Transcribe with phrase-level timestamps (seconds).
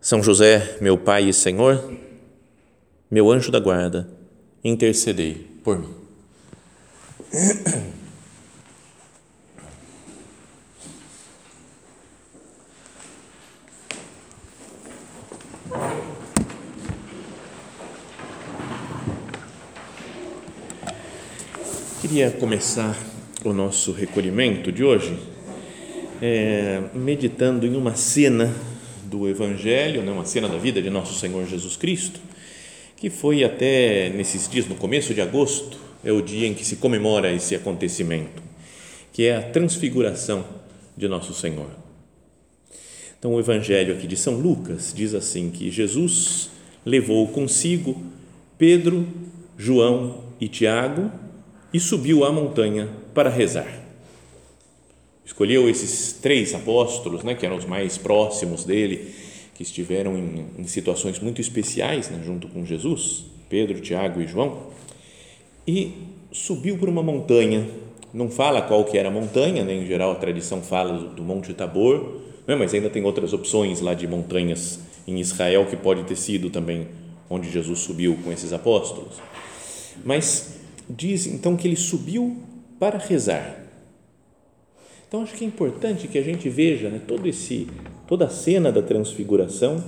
[0.00, 1.92] são José, meu Pai e Senhor,
[3.10, 4.08] meu anjo da guarda,
[4.64, 5.94] intercedei por mim.
[22.00, 22.96] Queria começar
[23.44, 25.16] o nosso recolhimento de hoje
[26.20, 28.52] é, meditando em uma cena
[29.10, 32.20] do Evangelho, né, uma cena da vida de nosso Senhor Jesus Cristo,
[32.96, 36.76] que foi até nesses dias, no começo de agosto, é o dia em que se
[36.76, 38.40] comemora esse acontecimento,
[39.12, 40.44] que é a transfiguração
[40.96, 41.68] de nosso Senhor.
[43.18, 46.48] Então, o Evangelho aqui de São Lucas diz assim: que Jesus
[46.86, 48.00] levou consigo
[48.56, 49.06] Pedro,
[49.58, 51.10] João e Tiago
[51.74, 53.79] e subiu à montanha para rezar
[55.30, 59.14] escolheu esses três apóstolos, né, que eram os mais próximos dele,
[59.54, 64.58] que estiveram em, em situações muito especiais né, junto com Jesus, Pedro, Tiago e João,
[65.66, 65.92] e
[66.32, 67.64] subiu por uma montanha.
[68.12, 71.22] Não fala qual que era a montanha, né, em geral a tradição fala do, do
[71.22, 76.02] Monte Tabor, né, mas ainda tem outras opções lá de montanhas em Israel que pode
[76.02, 76.88] ter sido também
[77.30, 79.22] onde Jesus subiu com esses apóstolos.
[80.04, 80.56] Mas
[80.88, 82.36] diz então que ele subiu
[82.80, 83.59] para rezar.
[85.10, 87.66] Então acho que é importante que a gente veja né, todo esse,
[88.06, 89.82] toda a cena da transfiguração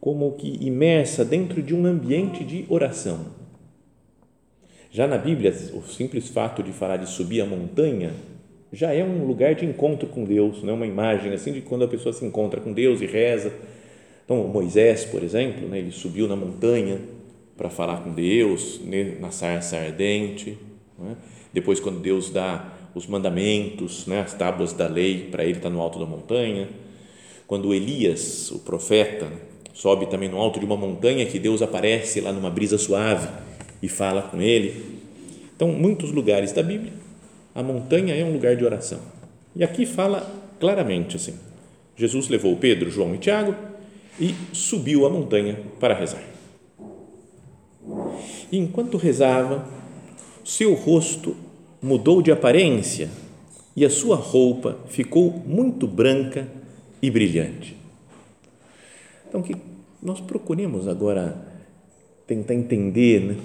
[0.00, 3.26] como que imersa dentro de um ambiente de oração.
[4.90, 8.14] Já na Bíblia, o simples fato de falar de subir a montanha
[8.72, 11.84] já é um lugar de encontro com Deus, não é uma imagem assim de quando
[11.84, 13.52] a pessoa se encontra com Deus e reza.
[14.24, 16.98] Então, Moisés, por exemplo, né, ele subiu na montanha
[17.58, 20.56] para falar com Deus, né, na sarça ardente.
[20.98, 21.14] Né?
[21.52, 25.70] Depois, quando Deus dá os mandamentos, né, as tábuas da lei para ele estar tá
[25.70, 26.68] no alto da montanha.
[27.46, 29.28] Quando Elias, o profeta,
[29.72, 33.28] sobe também no alto de uma montanha que Deus aparece lá numa brisa suave
[33.82, 35.00] e fala com ele.
[35.54, 36.92] Então, muitos lugares da Bíblia,
[37.54, 39.00] a montanha é um lugar de oração.
[39.54, 41.34] E aqui fala claramente assim:
[41.96, 43.54] Jesus levou Pedro, João e Tiago
[44.18, 46.22] e subiu a montanha para rezar.
[48.52, 49.66] E enquanto rezava,
[50.44, 51.36] seu rosto
[51.82, 53.08] mudou de aparência
[53.74, 56.46] e a sua roupa ficou muito branca
[57.00, 57.76] e brilhante.
[59.28, 59.56] Então, que
[60.02, 61.36] nós procuremos agora
[62.26, 63.36] tentar entender, né?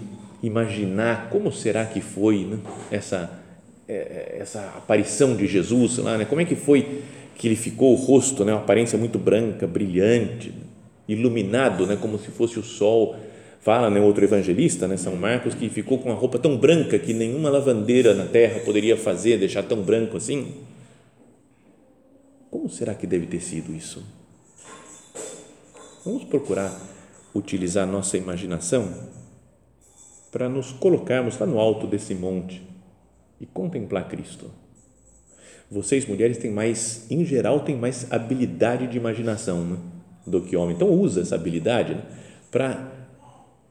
[0.42, 2.60] imaginar como será que foi né?
[2.92, 3.40] essa,
[3.88, 6.26] é, é, essa aparição de Jesus lá, né?
[6.26, 7.04] como é que foi
[7.36, 8.54] que ele ficou o rosto, né?
[8.54, 10.54] uma aparência muito branca, brilhante,
[11.08, 11.98] iluminado, né?
[12.00, 13.16] como se fosse o sol
[13.66, 17.16] Fala né, outro evangelista, né, São Marcos, que ficou com a roupa tão branca que
[17.16, 20.54] nenhuma lavandeira na terra poderia fazer, deixar tão branco assim.
[22.52, 24.06] Como será que deve ter sido isso?
[26.06, 26.80] Vamos procurar
[27.34, 28.88] utilizar nossa imaginação
[30.32, 32.62] para nos colocarmos lá no alto desse monte
[33.42, 34.52] e contemplar Cristo.
[35.72, 39.78] Vocês, mulheres, têm mais, em geral, têm mais habilidade de imaginação né,
[40.24, 40.76] do que homem.
[40.76, 42.04] Então, usa essa habilidade né,
[42.52, 42.85] para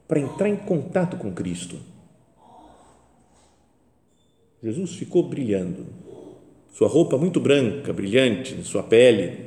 [0.07, 1.77] para entrar em contato com Cristo.
[4.61, 5.85] Jesus ficou brilhando,
[6.73, 9.45] sua roupa muito branca, brilhante, sua pele.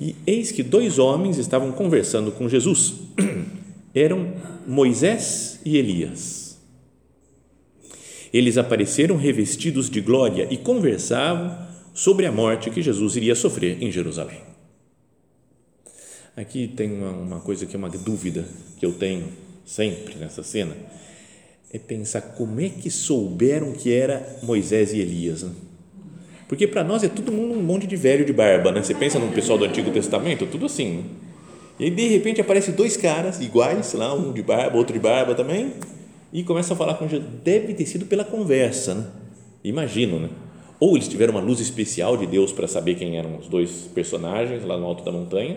[0.00, 2.94] E eis que dois homens estavam conversando com Jesus.
[3.94, 4.34] Eram
[4.66, 6.58] Moisés e Elias.
[8.32, 13.90] Eles apareceram revestidos de glória e conversavam sobre a morte que Jesus iria sofrer em
[13.90, 14.45] Jerusalém.
[16.36, 18.44] Aqui tem uma, uma coisa que é uma dúvida
[18.78, 19.28] que eu tenho
[19.64, 20.76] sempre nessa cena,
[21.72, 25.42] é pensar como é que souberam que era Moisés e Elias.
[25.42, 25.52] Né?
[26.46, 28.82] Porque para nós é todo mundo um monte de velho de barba, né?
[28.82, 30.98] Você pensa no pessoal do Antigo Testamento, tudo assim.
[30.98, 31.04] Né?
[31.80, 35.34] E aí, de repente, aparecem dois caras iguais, lá, um de barba, outro de barba
[35.34, 35.72] também,
[36.32, 37.28] e começa a falar com Jesus.
[37.42, 39.06] Deve ter sido pela conversa, né?
[39.64, 40.28] Imagino, né?
[40.78, 44.62] Ou eles tiveram uma luz especial de Deus para saber quem eram os dois personagens
[44.64, 45.56] lá no alto da montanha,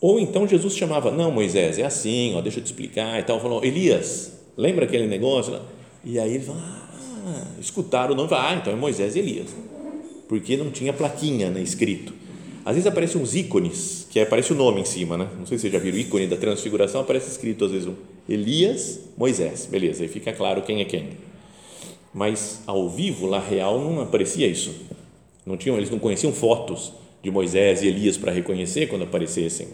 [0.00, 3.40] ou então Jesus chamava, não, Moisés, é assim, ó, deixa eu te explicar e tal.
[3.40, 5.60] Falou, Elias, lembra aquele negócio?
[6.04, 9.48] E aí ele falou, ah, escutaram o nome, ah, então é Moisés e Elias.
[10.28, 12.12] Porque não tinha plaquinha né, escrito.
[12.64, 15.26] às vezes aparecem uns ícones, que aparece o nome em cima, né?
[15.36, 17.94] Não sei se vocês já viram o ícone da transfiguração, aparece escrito às vezes um
[18.28, 21.08] Elias, Moisés, beleza, aí fica claro quem é quem.
[22.14, 24.74] Mas ao vivo, lá real, não aparecia isso.
[25.44, 26.92] Não tinham, eles não conheciam fotos
[27.22, 29.68] de Moisés e Elias para reconhecer quando aparecessem.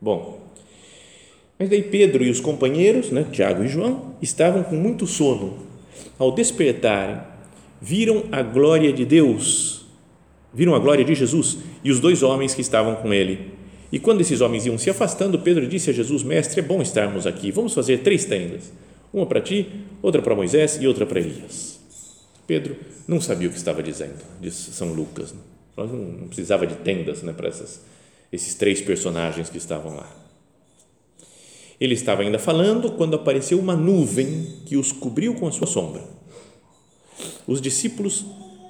[0.00, 0.44] Bom,
[1.58, 5.58] mas daí Pedro e os companheiros, né, Tiago e João, estavam com muito sono.
[6.18, 7.20] Ao despertarem,
[7.80, 9.86] viram a glória de Deus,
[10.52, 13.52] viram a glória de Jesus e os dois homens que estavam com ele.
[13.92, 17.26] E quando esses homens iam se afastando, Pedro disse a Jesus: Mestre, é bom estarmos
[17.26, 17.52] aqui.
[17.52, 18.72] Vamos fazer três tendas:
[19.12, 19.68] uma para ti,
[20.02, 21.78] outra para Moisés e outra para Elias.
[22.46, 22.76] Pedro
[23.06, 25.32] não sabia o que estava dizendo, diz São Lucas.
[25.32, 25.53] Né?
[25.76, 27.80] Não precisava de tendas né, para essas,
[28.32, 30.08] esses três personagens que estavam lá.
[31.80, 36.02] Ele estava ainda falando quando apareceu uma nuvem que os cobriu com a sua sombra.
[37.46, 38.24] Os discípulos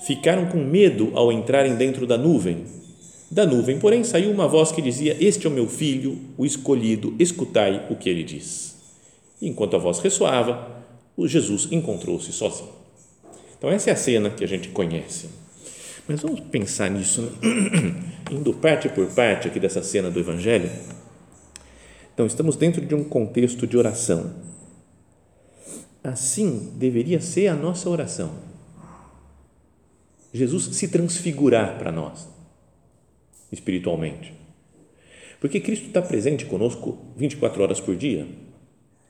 [0.07, 2.65] ficaram com medo ao entrarem dentro da nuvem.
[3.31, 7.15] Da nuvem, porém, saiu uma voz que dizia: Este é o meu filho, o escolhido,
[7.19, 8.77] escutai o que ele diz.
[9.41, 10.85] E enquanto a voz ressoava,
[11.17, 12.71] o Jesus encontrou-se sozinho.
[13.57, 15.29] Então, essa é a cena que a gente conhece.
[16.07, 17.31] Mas vamos pensar nisso, né?
[18.31, 20.71] indo parte por parte aqui dessa cena do Evangelho.
[22.13, 24.35] Então, estamos dentro de um contexto de oração.
[26.03, 28.33] Assim deveria ser a nossa oração.
[30.33, 32.29] Jesus se transfigurar para nós,
[33.51, 34.35] espiritualmente.
[35.41, 38.27] Porque Cristo está presente conosco 24 horas por dia.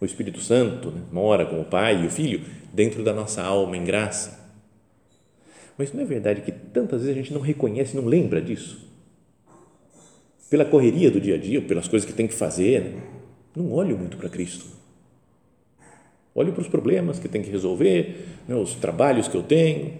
[0.00, 3.76] O Espírito Santo né, mora com o Pai e o Filho dentro da nossa alma
[3.76, 4.43] em graça.
[5.76, 8.94] Mas não é verdade que tantas vezes a gente não reconhece, não lembra disso?
[10.54, 13.02] pela correria do dia a dia, pelas coisas que tem que fazer, né?
[13.56, 14.66] não olho muito para Cristo.
[16.32, 18.54] Olho para os problemas que tem que resolver, né?
[18.54, 19.94] os trabalhos que eu tenho,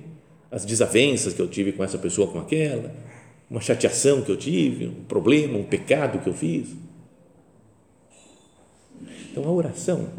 [0.53, 2.95] as desavenças que eu tive com essa pessoa, com aquela,
[3.51, 6.69] uma chateação que eu tive, um problema, um pecado que eu fiz.
[9.33, 10.11] Então a oração,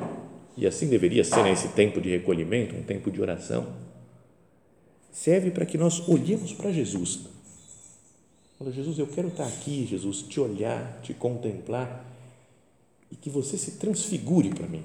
[0.57, 3.67] e assim deveria ser nesse tempo de recolhimento, um tempo de oração,
[5.15, 7.35] serve para que nós olhemos para Jesus
[8.57, 12.05] Fala, Jesus, eu quero estar aqui, Jesus, te olhar, te contemplar
[13.11, 14.83] e que você se transfigure para mim.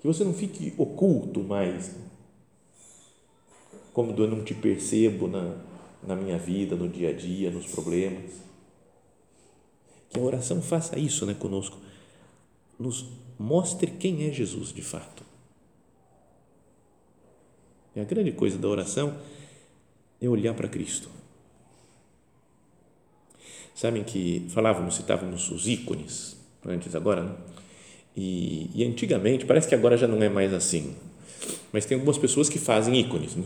[0.00, 1.96] Que você não fique oculto mais,
[3.92, 5.56] como eu não te percebo na,
[6.06, 8.32] na minha vida, no dia a dia, nos problemas.
[10.10, 11.78] Que a oração faça isso né, conosco,
[12.78, 13.06] nos
[13.38, 15.24] mostre quem é Jesus de fato.
[17.98, 19.16] E a grande coisa da oração
[20.22, 21.10] é olhar para Cristo
[23.74, 27.34] Sabem que falávamos, citávamos os ícones antes agora, né?
[28.16, 30.94] e, e, antigamente, parece que agora já não é mais assim,
[31.72, 33.44] mas tem algumas pessoas que fazem ícones, né?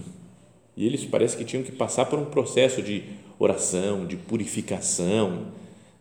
[0.76, 3.04] e eles parece que tinham que passar por um processo de
[3.38, 5.48] oração, de purificação,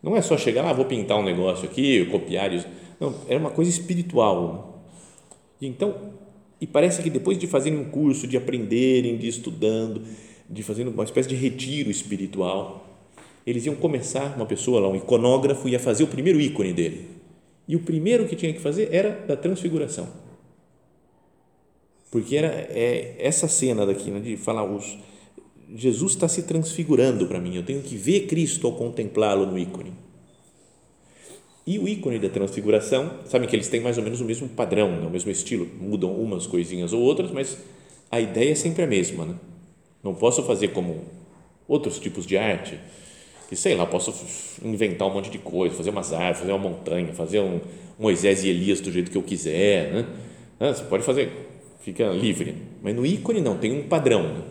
[0.02, 2.66] não é só chegar lá, ah, vou pintar um negócio aqui, copiar isso,
[2.98, 4.82] não, era uma coisa espiritual,
[5.60, 6.12] então,
[6.62, 10.00] e parece que depois de fazerem um curso, de aprenderem, de estudando,
[10.48, 12.86] de fazendo uma espécie de retiro espiritual,
[13.44, 17.08] eles iam começar, uma pessoa lá, um iconógrafo, ia fazer o primeiro ícone dele.
[17.66, 20.08] E o primeiro que tinha que fazer era da transfiguração.
[22.12, 24.96] Porque era é, essa cena daqui, né, de falar, os,
[25.74, 29.92] Jesus está se transfigurando para mim, eu tenho que ver Cristo ao contemplá-lo no ícone.
[31.66, 34.90] E o ícone da transfiguração, sabem que eles têm mais ou menos o mesmo padrão,
[35.00, 37.56] né, o mesmo estilo, mudam umas coisinhas ou outras, mas
[38.10, 39.24] a ideia é sempre a mesma.
[39.24, 39.34] Né?
[40.02, 41.04] Não posso fazer como
[41.68, 42.78] outros tipos de arte,
[43.48, 44.12] que sei lá, posso
[44.64, 47.60] inventar um monte de coisa, fazer umas árvores, fazer uma montanha, fazer um
[47.98, 50.06] Moisés e Elias do jeito que eu quiser, né?
[50.58, 51.30] Ah, você pode fazer,
[51.80, 52.56] fica livre.
[52.82, 54.22] Mas no ícone não, tem um padrão.
[54.22, 54.42] Né?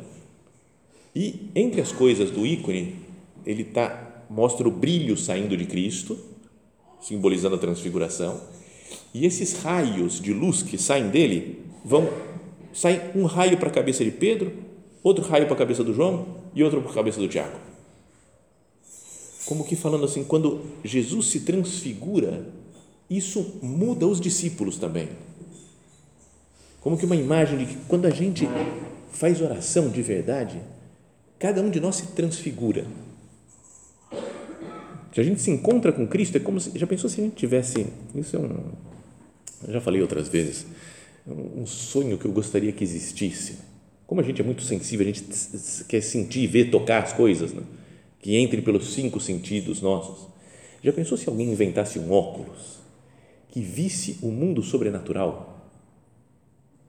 [1.15, 2.95] E entre as coisas do ícone,
[3.45, 6.17] ele tá, mostra o brilho saindo de Cristo,
[7.01, 8.39] simbolizando a transfiguração,
[9.13, 12.09] e esses raios de luz que saem dele vão
[12.73, 14.53] sai um raio para a cabeça de Pedro,
[15.03, 17.71] outro raio para a cabeça do João e outro para a cabeça do Tiago
[19.51, 22.47] como que falando assim, quando Jesus se transfigura,
[23.09, 25.09] isso muda os discípulos também.
[26.79, 28.47] Como que uma imagem de que quando a gente
[29.11, 30.61] faz oração de verdade,
[31.37, 32.85] cada um de nós se transfigura.
[35.13, 37.35] Se a gente se encontra com Cristo, é como se, já pensou se a gente
[37.35, 38.71] tivesse, isso é um,
[39.67, 40.65] já falei outras vezes,
[41.27, 43.59] um sonho que eu gostaria que existisse.
[44.07, 45.23] Como a gente é muito sensível, a gente
[45.87, 47.61] quer sentir, ver, tocar as coisas, né?
[48.19, 50.27] que entre pelos cinco sentidos nossos.
[50.83, 52.79] Já pensou se alguém inventasse um óculos
[53.49, 55.69] que visse o mundo sobrenatural?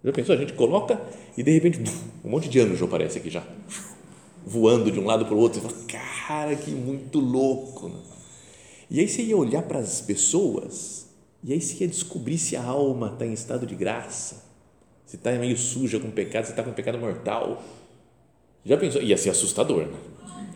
[0.04, 0.34] Já pensou?
[0.34, 1.00] A gente coloca
[1.36, 1.80] e de repente
[2.24, 3.44] um monte de anjo aparece aqui já.
[4.44, 5.60] voando de um lado para o outro.
[5.60, 7.88] Você fala, cara, que muito louco.
[7.88, 8.11] Né?
[8.92, 11.06] E aí você ia olhar para as pessoas
[11.42, 14.44] e aí você ia descobrir se a alma está em estado de graça,
[15.06, 17.62] se está meio suja com pecado, se está com pecado mortal.
[18.62, 19.00] Já pensou?
[19.00, 19.96] Ia ser assustador, né?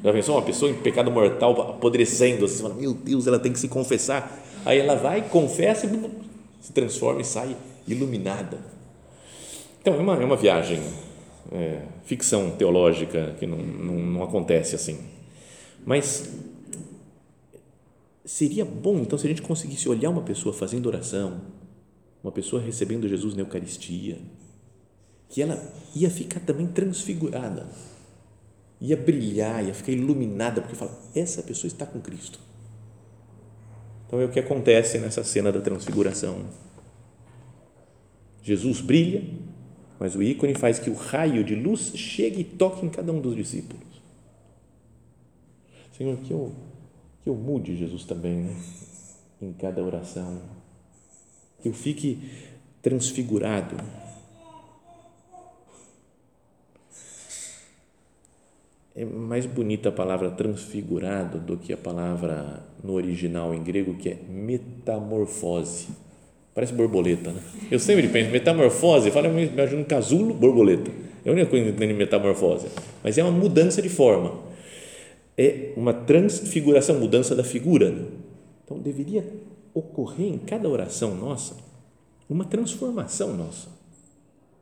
[0.05, 3.51] Já pensou uma pessoa em pecado mortal apodrecendo, assim, você fala, meu Deus, ela tem
[3.51, 4.31] que se confessar.
[4.67, 6.11] Aí ela vai, confessa e
[6.61, 7.57] se transforma e sai
[7.89, 8.59] iluminada.
[9.81, 10.83] Então, é uma, é uma viagem,
[11.51, 14.99] é, ficção teológica que não, não, não acontece assim.
[15.87, 16.29] Mas
[18.27, 21.41] seria bom, então, se a gente conseguisse olhar uma pessoa fazendo oração,
[22.23, 24.19] uma pessoa recebendo Jesus na Eucaristia,
[25.31, 27.67] que ela ia ficar também transfigurada
[28.81, 32.39] ia brilhar, ia ficar iluminada, porque fala, essa pessoa está com Cristo.
[34.07, 36.47] Então é o que acontece nessa cena da transfiguração.
[38.43, 39.25] Jesus brilha,
[39.99, 43.21] mas o ícone faz que o raio de luz chegue e toque em cada um
[43.21, 43.85] dos discípulos.
[45.97, 46.55] Senhor, que eu,
[47.27, 48.57] que eu mude Jesus também né?
[49.43, 50.41] em cada oração,
[51.61, 52.21] que eu fique
[52.81, 53.75] transfigurado
[58.95, 64.11] é mais bonita a palavra transfigurado do que a palavra no original em grego que
[64.11, 65.89] é metamorfose.
[66.55, 67.43] Parece borboleta, né?
[67.69, 70.93] Eu sempre penso, metamorfose, fala, eu imagino um casulo, borboleta.
[71.25, 72.69] É a única coisa que entendo metamorfose.
[73.03, 74.46] Mas é uma mudança de forma.
[75.37, 77.91] É uma transfiguração, mudança da figura.
[77.91, 78.07] Né?
[78.65, 79.25] Então, deveria
[79.75, 81.57] ocorrer em cada oração nossa
[82.29, 83.69] uma transformação nossa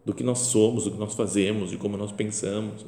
[0.04, 2.84] do que nós somos, do que nós fazemos, de como nós pensamos.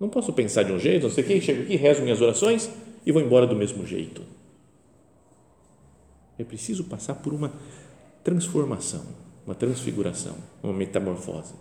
[0.00, 2.70] Não posso pensar de um jeito, não sei o que, chego aqui, rezo minhas orações
[3.06, 4.22] e vou embora do mesmo jeito.
[6.38, 7.52] É preciso passar por uma
[8.22, 9.04] transformação,
[9.44, 11.54] uma transfiguração, uma metamorfose.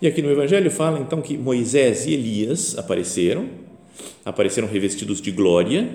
[0.00, 3.48] E aqui no Evangelho fala então que Moisés e Elias apareceram,
[4.24, 5.88] apareceram revestidos de glória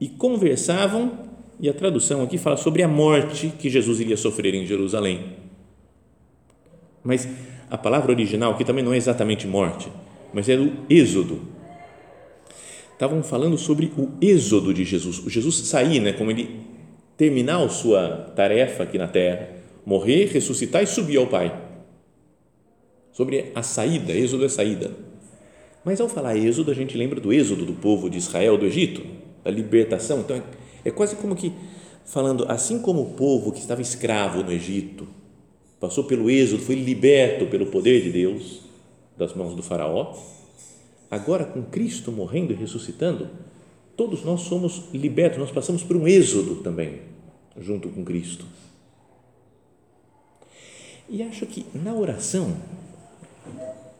[0.00, 1.26] e conversavam,
[1.60, 5.36] e a tradução aqui fala sobre a morte que Jesus iria sofrer em Jerusalém.
[7.04, 7.28] Mas
[7.70, 9.88] a palavra original, que também não é exatamente morte,
[10.32, 11.42] mas é do êxodo.
[12.92, 15.24] Estavam falando sobre o êxodo de Jesus.
[15.24, 16.60] O Jesus sair, né, como ele
[17.16, 19.48] terminar a sua tarefa aqui na terra,
[19.86, 21.67] morrer, ressuscitar e subir ao Pai.
[23.18, 24.92] Sobre a saída, êxodo é saída.
[25.84, 29.02] Mas ao falar êxodo, a gente lembra do êxodo do povo de Israel do Egito,
[29.42, 30.20] da libertação.
[30.20, 30.42] Então é,
[30.84, 31.52] é quase como que
[32.04, 35.08] falando, assim como o povo que estava escravo no Egito,
[35.80, 38.60] passou pelo êxodo, foi liberto pelo poder de Deus
[39.16, 40.16] das mãos do Faraó.
[41.10, 43.28] Agora, com Cristo morrendo e ressuscitando,
[43.96, 47.00] todos nós somos libertos, nós passamos por um êxodo também,
[47.58, 48.46] junto com Cristo.
[51.08, 52.56] E acho que na oração,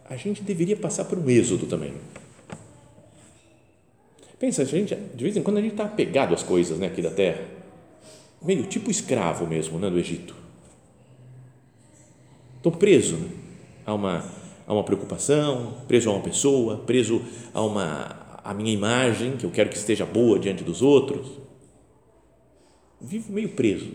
[0.09, 1.95] a gente deveria passar por um êxodo também.
[4.38, 7.02] Pensa, a gente, de vez em quando a gente está apegado às coisas né, aqui
[7.02, 7.45] da terra,
[8.40, 10.38] meio tipo escravo mesmo né, do Egito
[12.59, 13.17] Estou preso
[13.87, 14.25] a uma,
[14.67, 17.23] a uma preocupação, preso a uma pessoa, preso
[17.55, 21.28] a, uma, a minha imagem, que eu quero que esteja boa diante dos outros.
[23.00, 23.90] Vivo meio preso.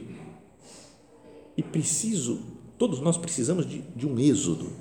[1.57, 2.41] E preciso,
[2.77, 4.71] todos nós precisamos de, de um êxodo,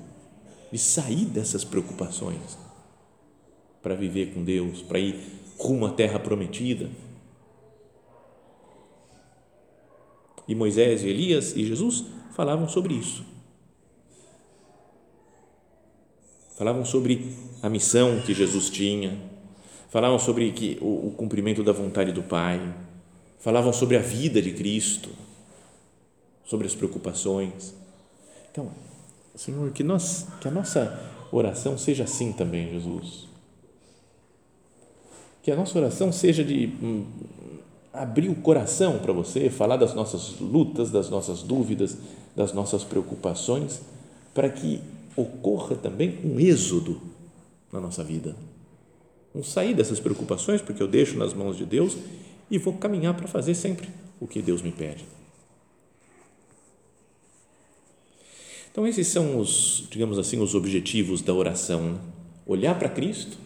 [0.73, 2.57] de sair dessas preocupações
[3.79, 5.15] para viver com Deus, para ir
[5.55, 6.89] rumo à terra prometida.
[10.47, 13.23] E Moisés Elias e Jesus falavam sobre isso.
[16.55, 19.19] falavam sobre a missão que Jesus tinha,
[19.89, 22.73] falavam sobre que, o, o cumprimento da vontade do Pai,
[23.39, 25.09] falavam sobre a vida de Cristo,
[26.45, 27.75] sobre as preocupações.
[28.51, 28.71] Então,
[29.35, 30.99] Senhor, que, nós, que a nossa
[31.31, 33.27] oração seja assim também, Jesus.
[35.41, 37.05] Que a nossa oração seja de hum,
[37.91, 41.97] abrir o coração para você, falar das nossas lutas, das nossas dúvidas,
[42.35, 43.81] das nossas preocupações,
[44.33, 44.81] para que
[45.15, 47.01] ocorra também um êxodo
[47.71, 48.35] na nossa vida.
[49.33, 51.97] Um sair dessas preocupações, porque eu deixo nas mãos de Deus
[52.49, 55.05] e vou caminhar para fazer sempre o que Deus me pede.
[58.73, 61.93] Então, esses são os, digamos assim, os objetivos da oração.
[61.93, 61.99] Né?
[62.43, 63.37] Olhar para Cristo,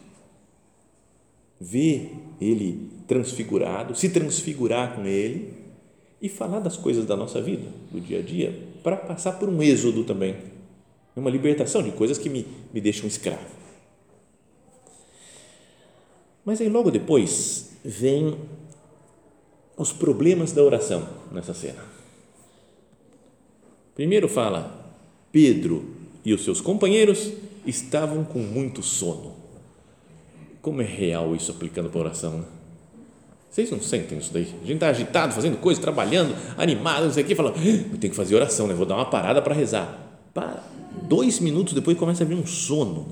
[1.59, 5.53] ver Ele transfigurado, se transfigurar com Ele
[6.21, 9.61] e falar das coisas da nossa vida, do dia a dia, para passar por um
[9.61, 10.37] êxodo também
[11.19, 13.57] uma libertação de coisas que me, me deixam escravo.
[16.45, 18.37] Mas aí logo depois vem
[19.75, 21.83] os problemas da oração nessa cena.
[23.95, 24.86] Primeiro fala
[25.31, 25.85] Pedro
[26.23, 27.31] e os seus companheiros
[27.65, 29.35] estavam com muito sono.
[30.61, 32.39] Como é real isso aplicando para a oração?
[32.39, 32.43] Né?
[33.49, 34.43] Vocês não sentem isso daí?
[34.43, 38.11] A gente está agitado, fazendo coisa, trabalhando, animado, não sei o que, fala, eu tenho
[38.11, 38.73] que fazer oração, né?
[38.73, 39.97] vou dar uma parada para rezar.
[40.33, 40.63] Para.
[41.03, 43.07] Dois minutos depois começa a vir um sono.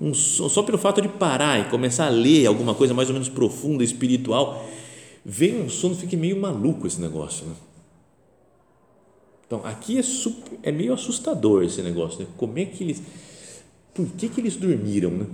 [0.00, 0.50] Um sono.
[0.50, 3.82] Só pelo fato de parar e começar a ler alguma coisa mais ou menos profunda,
[3.82, 4.68] espiritual,
[5.24, 7.46] vem um sono, fica meio maluco esse negócio.
[7.46, 7.54] Né?
[9.52, 12.20] Então, aqui é, super, é meio assustador esse negócio.
[12.20, 12.26] Né?
[12.38, 13.02] Como é que eles.
[13.92, 15.10] Por que, que eles dormiram?
[15.10, 15.26] Né?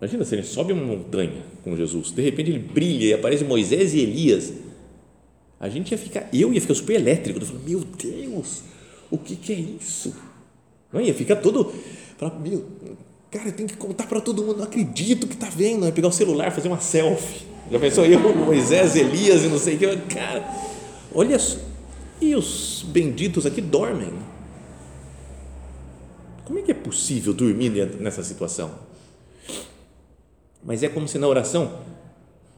[0.00, 3.94] Imagina se ele sobe uma montanha com Jesus, de repente ele brilha e aparece Moisés
[3.94, 4.52] e Elias.
[5.58, 8.62] A gente ia ficar, eu ia ficar super elétrico, eu falando, meu Deus,
[9.10, 10.14] o que, que é isso?
[10.92, 11.72] Não ia ficar todo,
[12.16, 12.64] falar, meu,
[13.28, 16.12] cara, tem que contar para todo mundo, não acredito que está vendo, ia pegar o
[16.12, 17.44] celular, fazer uma selfie.
[17.72, 20.46] Já pensou eu, Moisés, Elias e não sei o que, cara,
[21.12, 21.58] olha só,
[22.20, 24.12] e os benditos aqui dormem.
[26.44, 28.70] Como é que é possível dormir nessa situação?
[30.64, 31.80] Mas é como se na oração,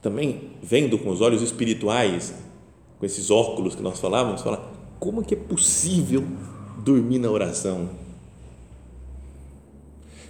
[0.00, 2.34] também vendo com os olhos espirituais,
[2.98, 6.24] com esses óculos que nós falávamos, falar como que é possível
[6.84, 7.90] dormir na oração?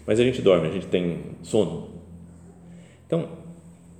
[0.06, 1.88] Mas a gente dorme, a gente tem sono.
[3.06, 3.28] Então,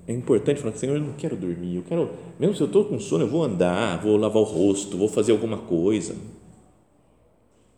[0.09, 2.11] é importante falar, Senhor, eu não quero dormir, eu quero,
[2.41, 5.33] mesmo se eu estou com sono, eu vou andar, vou lavar o rosto, vou fazer
[5.33, 6.17] alguma coisa.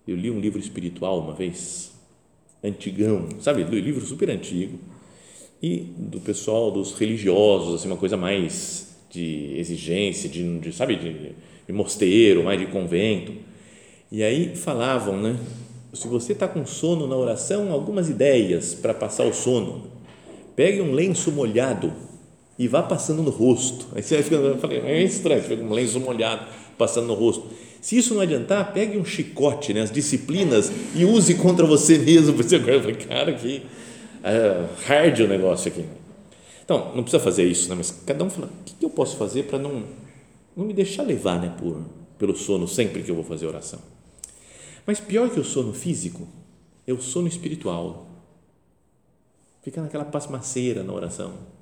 [0.07, 1.93] Eu li um livro espiritual uma vez,
[2.63, 4.79] antigão, sabe, livro super antigo,
[5.61, 11.33] e do pessoal dos religiosos, assim, uma coisa mais de exigência, de, de sabe, de,
[11.67, 13.33] de, mosteiro, mais de convento.
[14.11, 15.37] E aí falavam, né?
[15.93, 19.91] Se você está com sono na oração, algumas ideias para passar o sono.
[20.55, 21.93] Pegue um lenço molhado
[22.61, 23.87] e vá passando no rosto.
[23.95, 27.47] Aí você vai ficando, eu falei, é estranho, fica um lenço molhado passando no rosto.
[27.81, 32.37] Se isso não adiantar, pegue um chicote, né, as disciplinas, e use contra você mesmo.
[32.39, 33.63] Eu falei, cara, que
[34.23, 35.87] é, hard o negócio aqui.
[36.63, 37.77] Então, não precisa fazer isso, né?
[37.77, 39.83] mas cada um fala, o que eu posso fazer para não,
[40.55, 41.83] não me deixar levar né, por,
[42.19, 43.81] pelo sono sempre que eu vou fazer oração.
[44.87, 46.29] Mas pior que o sono físico
[46.87, 48.07] é o sono espiritual.
[49.63, 51.60] Fica naquela pasmaceira na oração.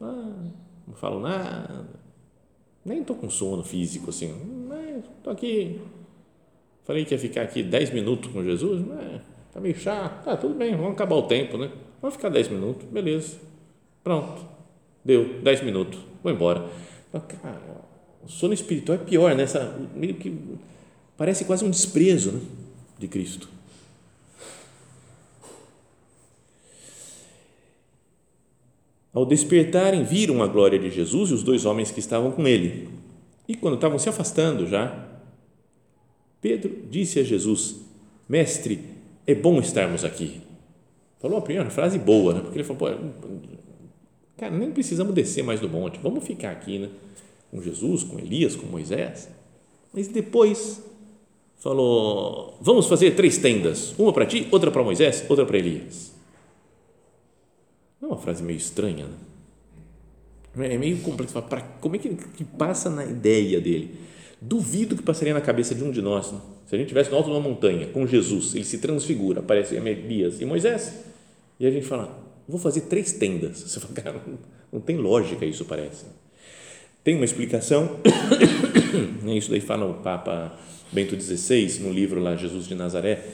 [0.00, 0.44] Ah,
[0.86, 1.86] não falo nada,
[2.84, 4.34] nem estou com sono físico assim,
[5.18, 5.80] estou aqui.
[6.84, 10.24] Falei que ia ficar aqui 10 minutos com Jesus, mas está meio chato.
[10.24, 11.70] Tá, tudo bem, vamos acabar o tempo, né?
[12.00, 13.36] Vamos ficar 10 minutos, beleza.
[14.02, 14.42] Pronto.
[15.04, 16.66] Deu 10 minutos, vou embora.
[17.12, 17.60] Cara,
[18.24, 19.42] o sono espiritual é pior, né?
[19.42, 20.34] Essa, meio que
[21.16, 22.40] parece quase um desprezo né?
[22.98, 23.48] de Cristo.
[29.12, 32.88] Ao despertarem, viram a glória de Jesus e os dois homens que estavam com ele.
[33.48, 35.06] E quando estavam se afastando já,
[36.40, 37.76] Pedro disse a Jesus:
[38.28, 38.80] Mestre,
[39.26, 40.42] é bom estarmos aqui.
[41.18, 42.40] Falou a primeira frase boa, né?
[42.40, 42.96] porque ele falou,
[44.36, 46.88] cara, nem precisamos descer mais do monte, vamos ficar aqui, né?
[47.50, 49.28] Com Jesus, com Elias, com Moisés.
[49.92, 50.80] Mas depois
[51.56, 56.17] falou, vamos fazer três tendas, uma para ti, outra para Moisés, outra para Elias.
[58.18, 59.06] Uma frase meio estranha,
[60.56, 60.74] né?
[60.74, 61.40] É meio complexo.
[61.80, 63.94] Como é que, que passa na ideia dele?
[64.42, 66.32] Duvido que passaria na cabeça de um de nós.
[66.32, 66.40] Né?
[66.66, 69.76] Se a gente estivesse no alto de uma montanha com Jesus, ele se transfigura, aparece
[69.76, 70.94] Elias e Moisés,
[71.60, 73.60] e a gente fala, vou fazer três tendas.
[73.60, 74.38] Você fala, cara, não,
[74.72, 76.06] não tem lógica isso, parece.
[77.04, 78.00] Tem uma explicação,
[79.36, 80.58] isso daí fala o Papa
[80.90, 83.24] Bento XVI, no livro lá, Jesus de Nazaré,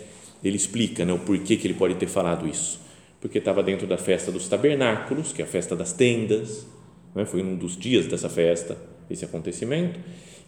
[0.45, 2.84] ele explica né, o porquê que ele pode ter falado isso.
[3.25, 6.67] Porque estava dentro da festa dos tabernáculos, que é a festa das tendas,
[7.15, 8.77] né, foi um dos dias dessa festa,
[9.09, 9.99] esse acontecimento,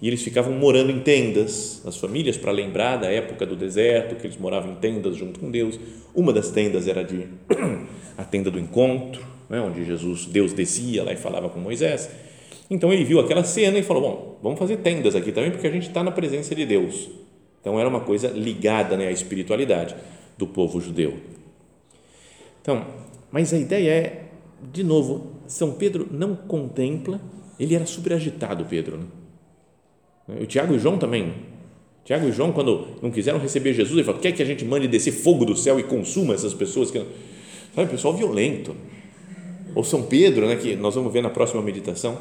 [0.03, 4.27] e eles ficavam morando em tendas, as famílias, para lembrar da época do deserto, que
[4.27, 5.81] eles moravam em tendas junto com Deus.
[6.15, 7.27] Uma das tendas era de
[8.19, 12.11] a tenda do encontro, né, onde Jesus, Deus descia lá e falava com Moisés.
[12.69, 15.73] Então ele viu aquela cena e falou: Bom, vamos fazer tendas aqui também, porque a
[15.73, 17.09] gente está na presença de Deus.
[17.59, 19.97] Então era uma coisa ligada né, à espiritualidade
[20.37, 21.15] do povo judeu.
[22.67, 22.85] Então,
[23.31, 24.25] mas a ideia é,
[24.73, 27.21] de novo, São Pedro não contempla,
[27.61, 28.99] ele era super agitado, Pedro.
[30.27, 30.39] Né?
[30.41, 31.33] O Tiago e João também.
[32.05, 34.89] Tiago e João, quando não quiseram receber Jesus, ele falou: quer que a gente mande
[34.89, 36.91] descer fogo do céu e consuma essas pessoas?
[36.91, 37.07] Que...
[37.73, 38.75] Sabe, pessoal violento.
[39.73, 42.19] Ou São Pedro, né, que nós vamos ver na próxima meditação,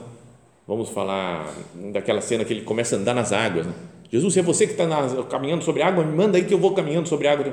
[0.67, 1.51] vamos falar
[1.91, 3.65] daquela cena que ele começa a andar nas águas.
[3.65, 3.73] Né?
[4.11, 4.85] Jesus, é você que está
[5.23, 7.51] caminhando sobre água, me manda aí que eu vou caminhando sobre água.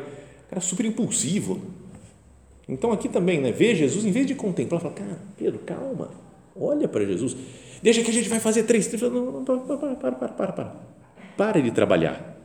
[0.50, 1.58] Cara, super impulsivo.
[2.72, 6.10] Então aqui também, né, ver Jesus, em vez de contemplar, fala, cara, Pedro, calma,
[6.56, 7.36] olha para Jesus
[7.82, 8.90] Deixa que a gente vai fazer três.
[9.02, 10.76] Não, não, para, para, para, para, para.
[11.36, 12.38] Pare de trabalhar.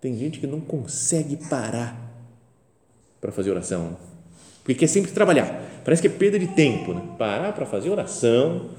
[0.00, 1.96] Tem gente que não consegue parar
[3.20, 3.96] para fazer oração,
[4.62, 5.62] porque quer sempre trabalhar.
[5.84, 7.02] Parece que é perda de tempo, né?
[7.18, 8.70] Parar para fazer oração,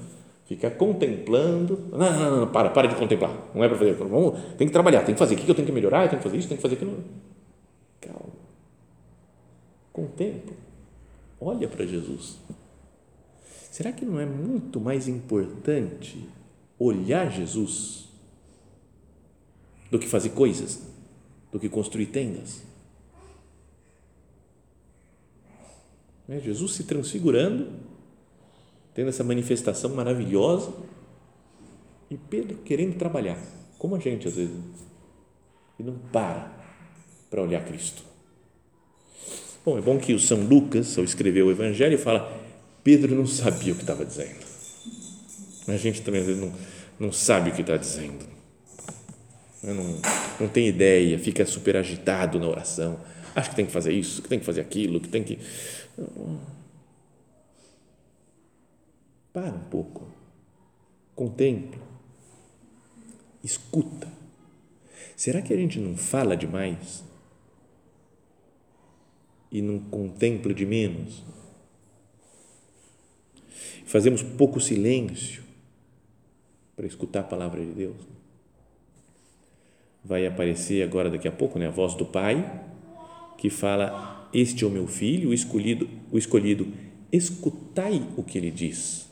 [0.46, 1.88] ficar contemplando.
[1.92, 3.32] Não, não, não, para, para de contemplar.
[3.54, 3.94] Não é para fazer.
[3.94, 5.34] Vamos, tem que trabalhar, tem que fazer.
[5.34, 6.04] O que eu tenho que melhorar?
[6.04, 7.04] Eu tenho que fazer isso, tenho que fazer aquilo.
[8.00, 8.41] Calma.
[9.92, 10.56] Contempla.
[11.40, 12.38] Olha para Jesus.
[13.70, 16.28] Será que não é muito mais importante
[16.78, 18.08] olhar Jesus
[19.90, 20.82] do que fazer coisas,
[21.50, 22.62] do que construir tendas?
[26.28, 26.40] Né?
[26.40, 27.72] Jesus se transfigurando,
[28.94, 30.72] tendo essa manifestação maravilhosa,
[32.10, 33.38] e Pedro querendo trabalhar,
[33.78, 34.54] como a gente às vezes,
[35.78, 36.52] e não para
[37.30, 38.11] para olhar Cristo.
[39.64, 42.32] Bom, é bom que o São Lucas, ao escrever o Evangelho, fala:
[42.82, 44.44] Pedro não sabia o que estava dizendo.
[45.68, 46.52] A gente também às vezes não,
[46.98, 48.26] não sabe o que está dizendo.
[49.62, 50.00] Não,
[50.40, 52.98] não tem ideia, fica super agitado na oração.
[53.34, 55.38] Acho que tem que fazer isso, que tem que fazer aquilo, que tem que
[59.32, 60.06] para um pouco,
[61.14, 61.80] contempla,
[63.42, 64.08] escuta.
[65.16, 67.04] Será que a gente não fala demais
[69.52, 71.22] e não contempla de menos?
[73.84, 75.44] Fazemos pouco silêncio
[76.74, 77.96] para escutar a palavra de Deus.
[80.02, 82.70] Vai aparecer agora daqui a pouco, né, a voz do Pai
[83.42, 86.72] que fala este é o meu filho, o escolhido, o escolhido.
[87.10, 89.10] Escutai o que ele diz.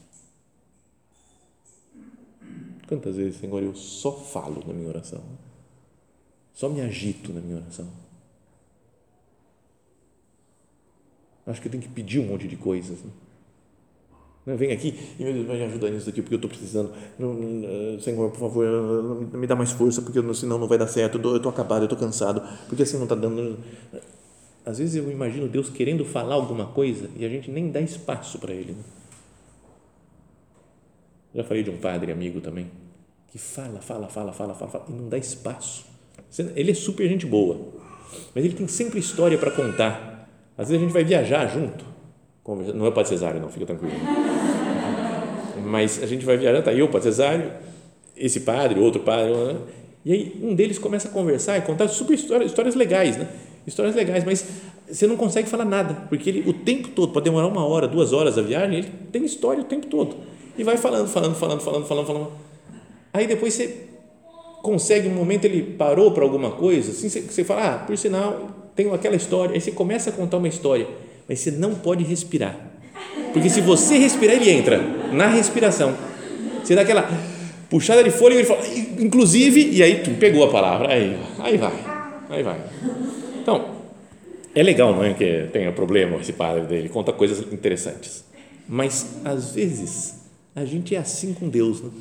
[2.86, 5.20] Quantas vezes, Senhor, eu só falo na minha oração?
[6.54, 7.88] Só me agito na minha oração.
[11.50, 12.98] Acho que eu tenho que pedir um monte de coisas.
[14.46, 14.56] Né?
[14.56, 16.92] Vem aqui e meu Deus, me ajudar nisso aqui porque eu estou precisando.
[18.00, 18.64] Senhor, por favor,
[19.32, 21.20] me dá mais força porque senão não vai dar certo.
[21.22, 23.58] Eu estou acabado, eu estou cansado porque assim não está dando.
[24.64, 28.38] Às vezes eu imagino Deus querendo falar alguma coisa e a gente nem dá espaço
[28.38, 28.72] para Ele.
[28.72, 28.82] Né?
[31.34, 32.66] Já falei de um padre amigo também
[33.30, 35.84] que fala, fala, fala, fala, fala, fala e não dá espaço.
[36.56, 37.68] Ele é super gente boa,
[38.34, 40.09] mas ele tem sempre história para contar.
[40.60, 41.82] Às vezes a gente vai viajar junto,
[42.74, 43.94] não é o Padre Cesário, não, fica tranquilo.
[45.64, 47.50] Mas a gente vai viajar, tá eu, o Padre Cesário,
[48.14, 49.32] esse padre, outro padre,
[50.04, 53.26] e aí um deles começa a conversar e contar super histórias, histórias legais, né?
[53.66, 54.46] histórias legais, mas
[54.86, 58.12] você não consegue falar nada, porque ele o tempo todo, pode demorar uma hora, duas
[58.12, 60.16] horas a viagem, ele tem história o tempo todo.
[60.58, 62.32] E vai falando, falando, falando, falando, falando, falando.
[63.14, 63.88] Aí depois você
[64.62, 68.59] consegue um momento, ele parou para alguma coisa, assim, você, você fala, ah, por sinal,
[68.74, 70.86] tem aquela história, aí você começa a contar uma história,
[71.28, 72.56] mas você não pode respirar.
[73.32, 74.78] Porque se você respirar, ele entra
[75.12, 75.96] na respiração.
[76.62, 77.08] Você dá aquela
[77.68, 78.60] puxada de fôlego, ele fala,
[78.98, 81.72] inclusive, e aí tu pegou a palavra, aí, aí vai,
[82.28, 82.60] aí vai.
[83.40, 83.70] Então,
[84.54, 85.14] é legal, não é?
[85.14, 88.24] Que tenha problema esse padre dele, conta coisas interessantes.
[88.68, 90.20] Mas, às vezes,
[90.54, 91.92] a gente é assim com Deus, não?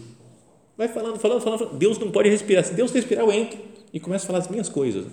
[0.77, 2.63] Vai falando, falando, falando, Deus não pode respirar.
[2.63, 3.59] Se Deus respirar, eu entro
[3.93, 5.05] e começo a falar as minhas coisas.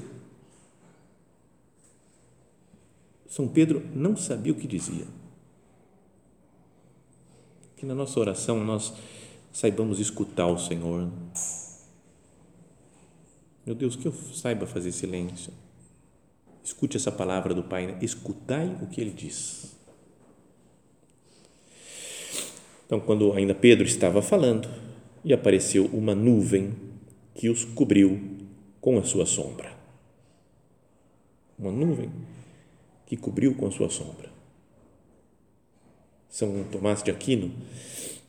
[3.28, 5.06] São Pedro não sabia o que dizia.
[7.76, 8.92] Que na nossa oração nós
[9.52, 11.10] saibamos escutar o Senhor.
[13.64, 15.52] Meu Deus, que eu saiba fazer silêncio
[16.66, 17.96] Escute essa palavra do Pai, né?
[18.02, 19.76] escutai o que ele diz.
[22.84, 24.68] Então, quando ainda Pedro estava falando,
[25.24, 26.74] e apareceu uma nuvem
[27.36, 28.20] que os cobriu
[28.80, 29.76] com a sua sombra.
[31.56, 32.10] Uma nuvem
[33.06, 34.28] que cobriu com sua sombra.
[36.28, 37.50] São Tomás de Aquino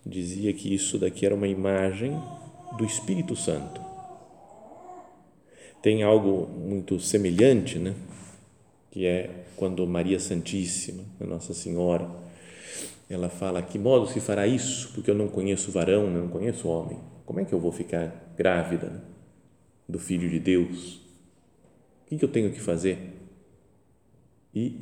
[0.06, 2.18] dizia que isso daqui era uma imagem
[2.78, 3.82] do Espírito Santo.
[5.82, 7.96] Tem algo muito semelhante, né?
[8.92, 12.10] que é quando Maria Santíssima, Nossa Senhora,
[13.10, 14.92] ela fala: que modo se fará isso?
[14.94, 16.98] Porque eu não conheço varão, não conheço homem.
[17.26, 19.04] Como é que eu vou ficar grávida
[19.88, 21.02] do Filho de Deus?
[22.10, 23.17] O que eu tenho que fazer?
[24.58, 24.80] E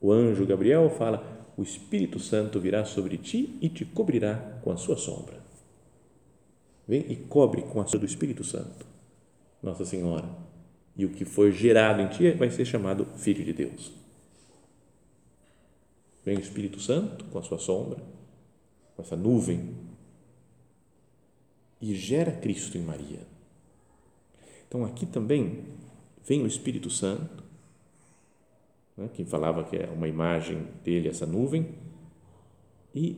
[0.00, 4.76] o anjo Gabriel fala: o Espírito Santo virá sobre ti e te cobrirá com a
[4.76, 5.38] sua sombra.
[6.88, 8.84] Vem e cobre com a sombra do Espírito Santo,
[9.62, 10.28] Nossa Senhora
[10.96, 13.92] e o que for gerado em ti vai ser chamado Filho de Deus.
[16.24, 18.02] Vem o Espírito Santo com a sua sombra,
[18.94, 19.74] com essa nuvem,
[21.80, 23.20] e gera Cristo em Maria.
[24.66, 25.64] Então aqui também
[26.24, 27.43] vem o Espírito Santo,
[28.96, 31.68] né, que falava que é uma imagem dele, essa nuvem,
[32.94, 33.16] e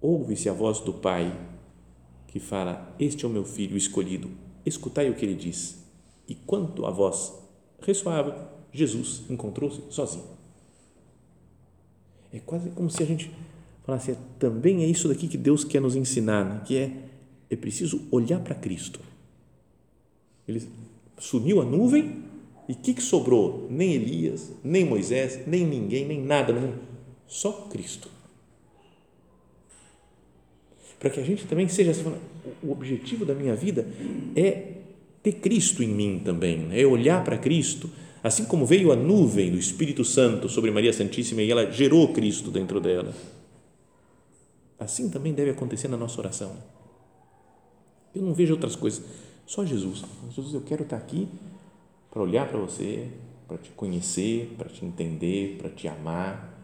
[0.00, 1.32] ouve-se a voz do Pai
[2.28, 4.30] que fala: Este é o meu filho escolhido,
[4.66, 5.82] escutai o que ele diz
[6.28, 7.32] E quanto a voz
[7.80, 10.24] ressoava, Jesus encontrou-se sozinho.
[12.32, 13.30] É quase como se a gente
[13.84, 16.62] falasse, é, também é isso daqui que Deus quer nos ensinar, né?
[16.66, 16.96] que é,
[17.48, 18.98] é preciso olhar para Cristo.
[20.48, 20.68] Ele
[21.18, 22.24] sumiu a nuvem
[22.68, 23.66] e o que, que sobrou?
[23.70, 26.80] Nem Elias, nem Moisés, nem ninguém, nem nada no mundo.
[27.26, 28.08] Só Cristo.
[30.98, 32.04] Para que a gente também seja assim,
[32.62, 33.86] o objetivo da minha vida
[34.34, 34.72] é
[35.22, 36.80] ter Cristo em mim também, né?
[36.80, 37.90] é olhar para Cristo,
[38.22, 42.50] assim como veio a nuvem do Espírito Santo sobre Maria Santíssima e ela gerou Cristo
[42.50, 43.14] dentro dela.
[44.78, 46.56] Assim também deve acontecer na nossa oração.
[48.14, 49.02] Eu não vejo outras coisas,
[49.46, 50.02] só Jesus.
[50.30, 51.28] Jesus, eu quero estar aqui
[52.14, 53.08] para olhar para você,
[53.48, 56.54] para te conhecer, para te entender, para te amar.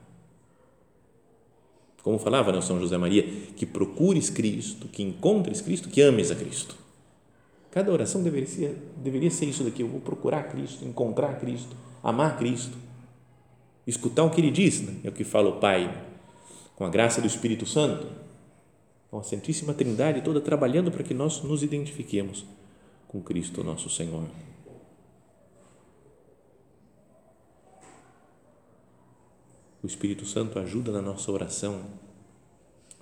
[2.05, 3.25] Como falava né, São José Maria,
[3.57, 6.77] que procures Cristo, que encontres Cristo, que ames a Cristo.
[7.73, 9.83] Cada oração deveria ser, deveria ser isso daqui.
[9.83, 12.79] Eu vou procurar Cristo, encontrar Cristo, amar Cristo,
[13.85, 15.01] escutar o que Ele diz, né?
[15.03, 16.07] é o que fala o Pai,
[16.77, 18.07] com a graça do Espírito Santo,
[19.11, 22.47] com a Santíssima Trindade toda trabalhando para que nós nos identifiquemos
[23.09, 24.25] com Cristo, nosso Senhor.
[29.83, 31.81] O Espírito Santo ajuda na nossa oração.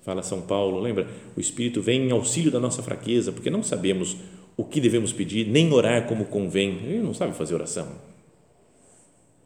[0.02, 1.08] Fala São Paulo, lembra?
[1.36, 4.16] O Espírito vem em auxílio da nossa fraqueza, porque não sabemos
[4.56, 6.78] o que devemos pedir, nem orar como convém.
[6.84, 7.88] Ele não sabe fazer oração.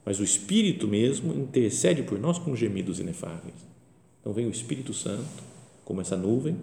[0.04, 3.54] Mas o Espírito mesmo intercede por nós com gemidos inefáveis.
[4.20, 5.42] Então vem o Espírito Santo,
[5.84, 6.56] como essa nuvem,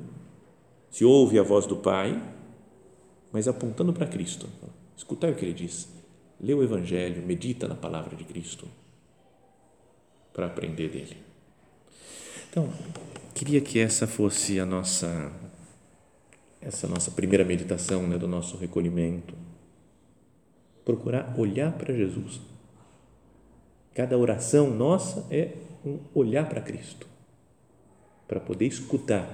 [0.91, 2.21] se ouve a voz do Pai,
[3.31, 4.47] mas apontando para Cristo.
[4.95, 5.89] Escutai o que ele diz.
[6.39, 8.67] Lê o Evangelho, medita na palavra de Cristo
[10.39, 11.17] para aprender dele.
[12.49, 12.69] Então,
[13.35, 15.29] queria que essa fosse a nossa
[16.61, 19.33] essa nossa primeira meditação, né, do nosso recolhimento.
[20.85, 22.39] Procurar olhar para Jesus.
[23.93, 27.05] Cada oração nossa é um olhar para Cristo,
[28.25, 29.27] para poder escutar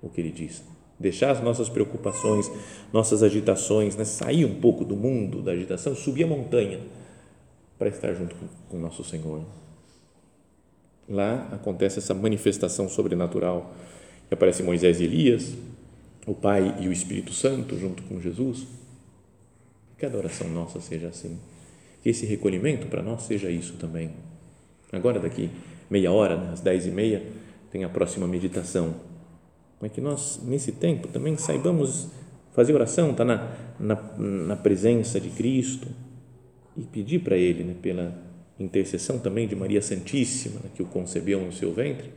[0.00, 0.62] o que ele diz,
[0.98, 2.48] deixar as nossas preocupações,
[2.92, 6.80] nossas agitações, né, sair um pouco do mundo da agitação, subir a montanha
[7.76, 8.36] para estar junto
[8.68, 9.44] com o nosso Senhor.
[11.08, 13.74] Lá acontece essa manifestação sobrenatural
[14.28, 15.54] que aparece Moisés e Elias,
[16.26, 18.66] o Pai e o Espírito Santo junto com Jesus.
[19.90, 21.38] Que cada oração nossa seja assim.
[22.02, 24.12] Que esse recolhimento para nós seja isso também.
[24.92, 25.50] Agora, daqui
[25.90, 27.22] meia hora, né, às dez e meia,
[27.70, 28.94] tem a próxima meditação.
[29.80, 32.08] Mas que nós, nesse tempo, também saibamos
[32.54, 35.88] fazer oração, estar tá na, na, na presença de Cristo
[36.76, 38.16] e pedir para Ele, né, pela
[38.58, 42.10] intercessão também de Maria Santíssima, que o concebeu no seu ventre,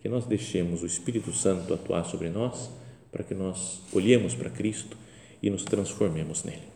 [0.00, 2.70] que nós deixemos o Espírito Santo atuar sobre nós,
[3.10, 4.96] para que nós olhemos para Cristo
[5.42, 6.70] e nos transformemos nele.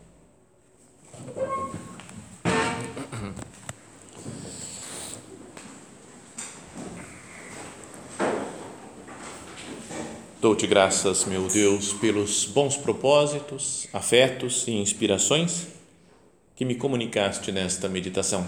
[10.41, 15.67] Dou-te graças, meu Deus, pelos bons propósitos, afetos e inspirações
[16.55, 18.47] que me comunicaste nesta meditação